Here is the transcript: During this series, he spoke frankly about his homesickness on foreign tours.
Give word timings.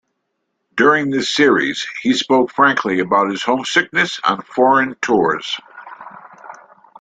During 0.75 1.11
this 1.11 1.29
series, 1.31 1.85
he 2.01 2.13
spoke 2.13 2.49
frankly 2.49 2.99
about 3.01 3.29
his 3.29 3.43
homesickness 3.43 4.19
on 4.23 4.41
foreign 4.41 4.95
tours. 4.99 5.59